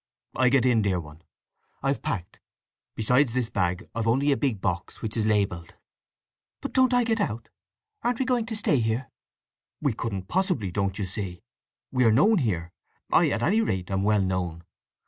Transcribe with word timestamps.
I 0.35 0.49
get 0.49 0.65
in, 0.65 0.81
dear 0.81 0.99
one! 0.99 1.21
I've 1.83 2.01
packed. 2.01 2.39
Besides 2.95 3.33
this 3.33 3.51
bag 3.51 3.85
I've 3.93 4.07
only 4.07 4.31
a 4.31 4.35
big 4.35 4.59
box 4.59 5.03
which 5.03 5.15
is 5.15 5.27
labelled." 5.27 5.75
"But 6.59 6.73
don't 6.73 6.91
I 6.91 7.03
get 7.03 7.21
out? 7.21 7.49
Aren't 8.01 8.17
we 8.17 8.25
going 8.25 8.47
to 8.47 8.55
stay 8.55 8.79
here?" 8.79 9.11
"We 9.79 9.93
couldn't 9.93 10.27
possibly, 10.27 10.71
don't 10.71 10.97
you 10.97 11.05
see. 11.05 11.43
We 11.91 12.03
are 12.05 12.11
known 12.11 12.39
here—I, 12.39 13.29
at 13.29 13.43
any 13.43 13.61
rate, 13.61 13.91
am 13.91 14.01
well 14.01 14.23
known. 14.23 14.63